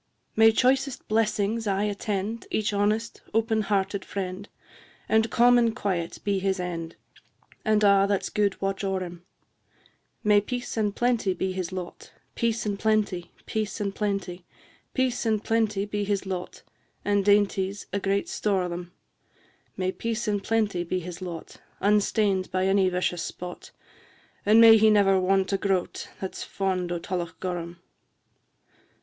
V. 0.35 0.39
May 0.39 0.51
choicest 0.51 1.07
blessings 1.07 1.67
aye 1.67 1.83
attend 1.83 2.47
Each 2.49 2.73
honest, 2.73 3.21
open 3.35 3.61
hearted 3.61 4.03
friend, 4.03 4.49
And 5.07 5.29
calm 5.29 5.59
and 5.59 5.75
quiet 5.75 6.17
be 6.23 6.39
his 6.39 6.59
end, 6.59 6.95
And 7.63 7.83
a' 7.83 8.07
that's 8.09 8.29
good 8.29 8.59
watch 8.59 8.83
o'er 8.83 9.01
him; 9.01 9.23
May 10.23 10.41
peace 10.41 10.75
and 10.75 10.95
plenty 10.95 11.35
be 11.35 11.51
his 11.51 11.71
lot, 11.71 12.13
Peace 12.33 12.65
and 12.65 12.79
plenty, 12.79 13.31
peace 13.45 13.79
and 13.79 13.93
plenty, 13.93 14.43
Peace 14.95 15.23
and 15.23 15.43
plenty 15.43 15.85
be 15.85 16.03
his 16.03 16.25
lot, 16.25 16.63
And 17.05 17.23
dainties 17.23 17.85
a 17.93 17.99
great 17.99 18.27
store 18.27 18.63
o' 18.63 18.69
them: 18.69 18.93
May 19.77 19.91
peace 19.91 20.27
and 20.27 20.43
plenty 20.43 20.83
be 20.83 20.99
his 21.01 21.21
lot, 21.21 21.57
Unstain'd 21.79 22.49
by 22.49 22.65
any 22.65 22.89
vicious 22.89 23.21
spot, 23.21 23.69
And 24.47 24.59
may 24.59 24.77
he 24.77 24.89
never 24.89 25.19
want 25.19 25.53
a 25.53 25.57
groat, 25.59 26.09
That 26.19 26.33
's 26.33 26.43
fond 26.43 26.91
o' 26.91 26.97
Tullochgorum! 26.97 27.75